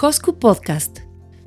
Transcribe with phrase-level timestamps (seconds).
[0.00, 1.00] Hosku Podcast,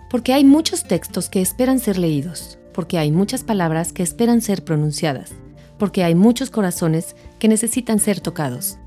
[0.10, 4.64] porque hay muchos textos que esperan ser leídos, porque hay muchas palabras que esperan ser
[4.64, 5.34] pronunciadas,
[5.80, 8.78] porque hay muchos corazones que necesitan ser tocados.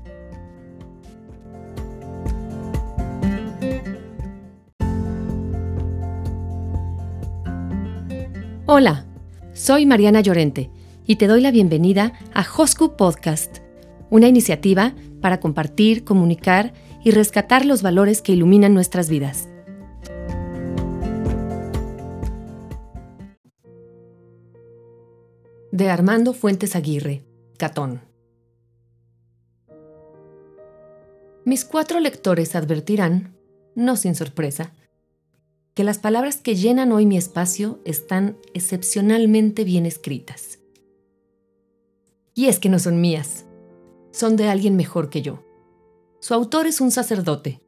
[8.65, 9.05] Hola,
[9.53, 10.71] soy Mariana Llorente
[11.05, 13.57] y te doy la bienvenida a Hosku Podcast,
[14.09, 16.73] una iniciativa para compartir, comunicar
[17.03, 19.49] y rescatar los valores que iluminan nuestras vidas.
[25.79, 27.23] De Armando Fuentes Aguirre,
[27.57, 28.01] Catón.
[31.45, 33.37] Mis cuatro lectores advertirán,
[33.75, 34.73] no sin sorpresa,
[35.75, 40.59] que las palabras que llenan hoy mi espacio están excepcionalmente bien escritas.
[42.35, 43.45] Y es que no son mías,
[44.11, 45.45] son de alguien mejor que yo.
[46.19, 47.61] Su autor es un sacerdote,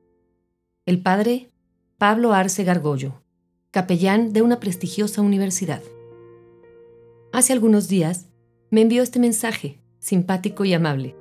[0.85, 1.49] el padre
[1.97, 3.23] Pablo Arce Gargollo,
[3.71, 5.81] capellán de una prestigiosa universidad.
[7.33, 8.27] Hace algunos días
[8.71, 11.15] me envió este mensaje, simpático y amable.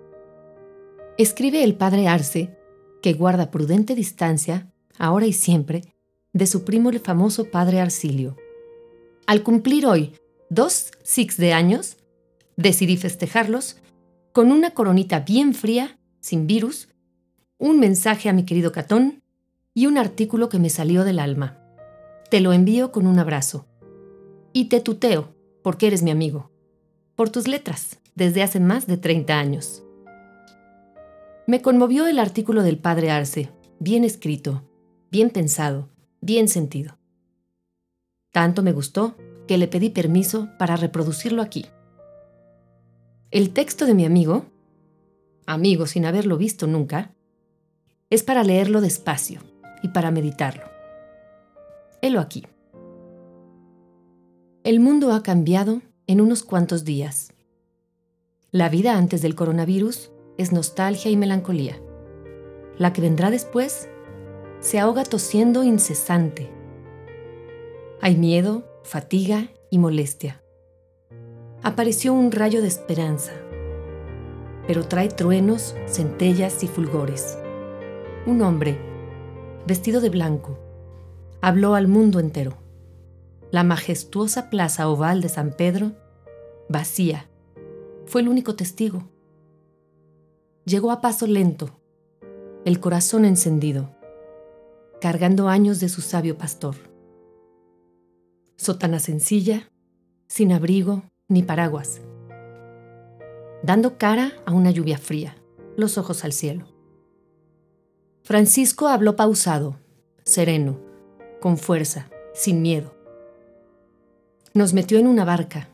[1.19, 2.57] Escribe el padre Arce
[3.01, 5.83] que guarda prudente distancia, ahora y siempre,
[6.33, 8.37] de su primo el famoso padre Arcilio.
[9.27, 10.13] Al cumplir hoy
[10.49, 11.97] dos six de años,
[12.57, 13.77] decidí festejarlos
[14.33, 16.89] con una coronita bien fría, sin virus,
[17.57, 19.23] un mensaje a mi querido Catón
[19.75, 21.59] y un artículo que me salió del alma.
[22.31, 23.67] Te lo envío con un abrazo.
[24.53, 26.51] Y te tuteo, porque eres mi amigo.
[27.17, 29.83] Por tus letras, desde hace más de 30 años.
[31.47, 34.63] Me conmovió el artículo del padre Arce, bien escrito,
[35.11, 35.89] bien pensado,
[36.21, 36.97] bien sentido.
[38.33, 39.17] Tanto me gustó
[39.49, 41.67] que le pedí permiso para reproducirlo aquí.
[43.31, 44.47] El texto de mi amigo,
[45.47, 47.13] amigo sin haberlo visto nunca,
[48.11, 49.41] es para leerlo despacio
[49.83, 50.65] y para meditarlo.
[52.03, 52.47] Helo aquí.
[54.65, 57.33] El mundo ha cambiado en unos cuantos días.
[58.51, 61.81] La vida antes del coronavirus es nostalgia y melancolía.
[62.79, 63.89] La que vendrá después
[64.61, 66.51] se ahoga tosiendo incesante.
[68.01, 70.43] Hay miedo, fatiga y molestia.
[71.63, 73.33] Apareció un rayo de esperanza,
[74.67, 77.39] pero trae truenos, centellas y fulgores
[78.27, 78.79] un hombre,
[79.67, 80.59] vestido de blanco,
[81.41, 82.55] habló al mundo entero.
[83.53, 85.93] La majestuosa plaza oval de San Pedro,
[86.69, 87.29] vacía,
[88.07, 89.09] fue el único testigo.
[90.65, 91.71] Llegó a paso lento,
[92.65, 93.91] el corazón encendido,
[95.01, 96.77] cargando años de su sabio pastor.
[98.57, 99.73] Sotana sencilla,
[100.29, 102.01] sin abrigo ni paraguas,
[103.65, 105.37] dando cara a una lluvia fría,
[105.77, 106.67] los ojos al cielo.
[108.23, 109.77] Francisco habló pausado,
[110.25, 110.79] sereno,
[111.41, 113.00] con fuerza, sin miedo.
[114.53, 115.69] Nos metió en una barca,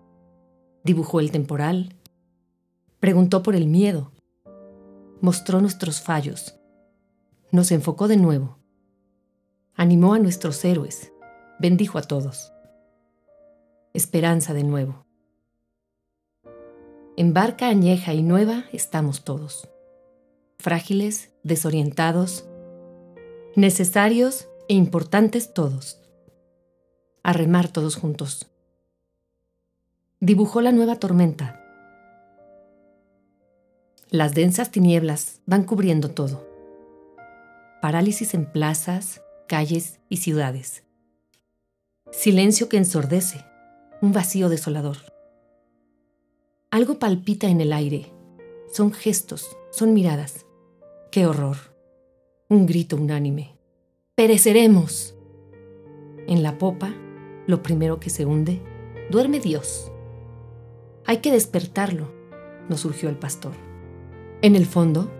[0.84, 1.96] dibujó el temporal,
[3.00, 4.12] preguntó por el miedo,
[5.20, 6.58] mostró nuestros fallos,
[7.50, 8.58] nos enfocó de nuevo,
[9.74, 11.12] animó a nuestros héroes,
[11.58, 12.52] bendijo a todos.
[13.94, 15.06] Esperanza de nuevo.
[17.16, 19.68] En barca añeja y nueva estamos todos
[20.58, 22.44] frágiles, desorientados,
[23.54, 26.00] necesarios e importantes todos.
[27.22, 28.50] A remar todos juntos.
[30.20, 31.62] Dibujó la nueva tormenta.
[34.08, 36.48] Las densas tinieblas van cubriendo todo.
[37.82, 40.84] Parálisis en plazas, calles y ciudades.
[42.12, 43.44] Silencio que ensordece,
[44.00, 44.96] un vacío desolador.
[46.70, 48.10] Algo palpita en el aire.
[48.72, 50.46] Son gestos, son miradas.
[51.10, 51.58] ¡Qué horror!
[52.48, 53.58] Un grito unánime.
[54.14, 55.14] ¡Pereceremos!
[56.26, 56.94] En la popa,
[57.46, 58.62] lo primero que se hunde,
[59.10, 59.92] duerme Dios.
[61.06, 62.12] Hay que despertarlo,
[62.68, 63.52] nos surgió el pastor.
[64.42, 65.10] En el fondo,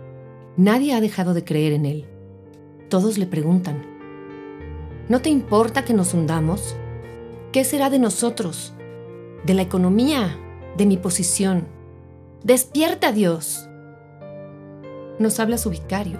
[0.56, 2.06] nadie ha dejado de creer en él.
[2.88, 3.84] Todos le preguntan,
[5.08, 6.76] ¿no te importa que nos hundamos?
[7.52, 8.74] ¿Qué será de nosotros?
[9.44, 10.36] ¿De la economía?
[10.76, 11.66] ¿De mi posición?
[12.42, 13.68] Despierta Dios
[15.18, 16.18] nos habla su vicario,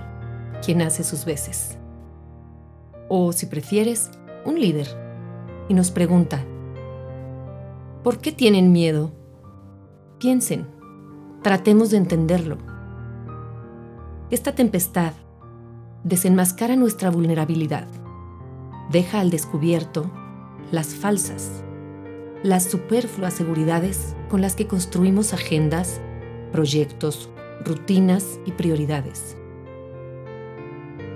[0.65, 1.77] quien hace sus veces.
[3.09, 4.11] O, si prefieres,
[4.45, 4.89] un líder,
[5.69, 6.45] y nos pregunta,
[8.03, 9.13] ¿por qué tienen miedo?
[10.19, 10.67] Piensen,
[11.43, 12.57] tratemos de entenderlo.
[14.31, 15.13] Esta tempestad
[16.05, 17.87] desenmascara nuestra vulnerabilidad,
[18.91, 20.11] deja al descubierto
[20.73, 21.63] las falsas,
[22.43, 26.01] las superfluas seguridades con las que construimos agendas,
[26.51, 27.29] proyectos,
[27.67, 29.37] rutinas y prioridades.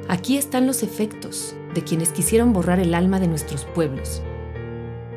[0.08, 4.20] Aquí están los efectos, de quienes quisieron borrar el alma de nuestros pueblos,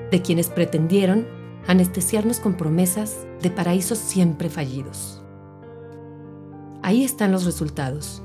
[0.09, 1.27] de quienes pretendieron
[1.67, 5.21] anestesiarnos con promesas de paraísos siempre fallidos.
[6.81, 8.23] Ahí están los resultados.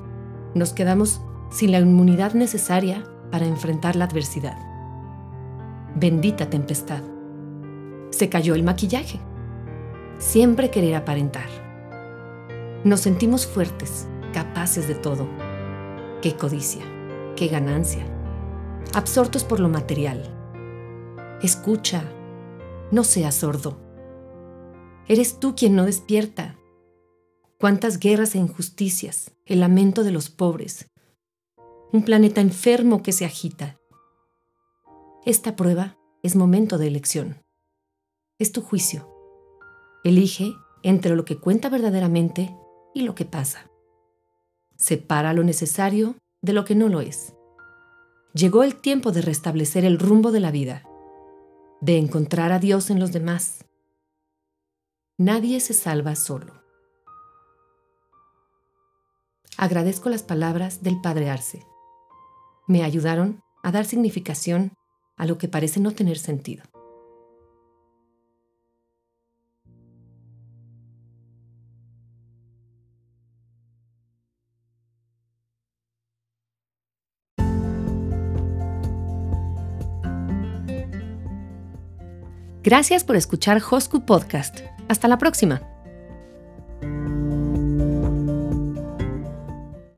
[0.55, 1.20] Nos quedamos
[1.50, 4.56] sin la inmunidad necesaria para enfrentar la adversidad.
[5.97, 7.03] Bendita tempestad.
[8.11, 9.19] Se cayó el maquillaje.
[10.19, 11.49] Siempre querer aparentar.
[12.85, 15.29] Nos sentimos fuertes, capaces de todo.
[16.23, 16.85] Qué codicia,
[17.35, 18.06] qué ganancia.
[18.94, 20.23] Absortos por lo material.
[21.43, 22.05] Escucha,
[22.93, 23.88] no seas sordo.
[25.08, 26.58] Eres tú quien no despierta.
[27.58, 30.90] Cuántas guerras e injusticias, el lamento de los pobres.
[31.93, 33.78] Un planeta enfermo que se agita.
[35.25, 37.43] Esta prueba es momento de elección.
[38.38, 39.08] Es tu juicio.
[40.05, 40.52] Elige
[40.82, 42.55] entre lo que cuenta verdaderamente
[42.94, 43.70] y lo que pasa.
[44.76, 47.34] Separa lo necesario de lo que no lo es.
[48.34, 50.84] Llegó el tiempo de restablecer el rumbo de la vida,
[51.81, 53.64] de encontrar a Dios en los demás.
[55.20, 56.62] Nadie se salva solo.
[59.56, 61.67] Agradezco las palabras del Padre Arce.
[62.69, 64.75] Me ayudaron a dar significación
[65.17, 66.62] a lo que parece no tener sentido.
[82.62, 84.61] Gracias por escuchar Hosku Podcast.
[84.88, 85.61] Hasta la próxima.